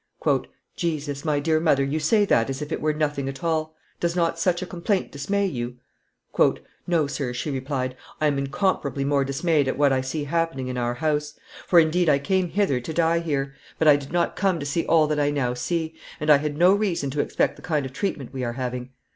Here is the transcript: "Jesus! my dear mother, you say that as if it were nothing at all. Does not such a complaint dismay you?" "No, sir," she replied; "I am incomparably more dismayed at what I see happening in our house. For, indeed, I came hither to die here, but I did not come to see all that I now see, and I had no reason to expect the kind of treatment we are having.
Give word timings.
"Jesus! 0.75 1.23
my 1.23 1.39
dear 1.39 1.59
mother, 1.59 1.83
you 1.83 1.99
say 1.99 2.25
that 2.25 2.49
as 2.49 2.59
if 2.59 2.71
it 2.71 2.81
were 2.81 2.91
nothing 2.91 3.29
at 3.29 3.43
all. 3.43 3.75
Does 3.99 4.15
not 4.15 4.39
such 4.39 4.63
a 4.63 4.65
complaint 4.65 5.11
dismay 5.11 5.45
you?" 5.45 5.75
"No, 6.87 7.05
sir," 7.05 7.33
she 7.33 7.51
replied; 7.51 7.95
"I 8.19 8.25
am 8.25 8.39
incomparably 8.39 9.05
more 9.05 9.23
dismayed 9.23 9.67
at 9.67 9.77
what 9.77 9.93
I 9.93 10.01
see 10.01 10.23
happening 10.23 10.69
in 10.69 10.77
our 10.79 10.95
house. 10.95 11.35
For, 11.67 11.79
indeed, 11.79 12.09
I 12.09 12.17
came 12.17 12.49
hither 12.49 12.79
to 12.79 12.93
die 12.93 13.19
here, 13.19 13.53
but 13.77 13.87
I 13.87 13.95
did 13.95 14.11
not 14.11 14.35
come 14.35 14.59
to 14.59 14.65
see 14.65 14.87
all 14.87 15.05
that 15.05 15.19
I 15.19 15.29
now 15.29 15.53
see, 15.53 15.93
and 16.19 16.31
I 16.31 16.37
had 16.37 16.57
no 16.57 16.73
reason 16.73 17.11
to 17.11 17.21
expect 17.21 17.55
the 17.55 17.61
kind 17.61 17.85
of 17.85 17.93
treatment 17.93 18.33
we 18.33 18.43
are 18.43 18.53
having. 18.53 18.89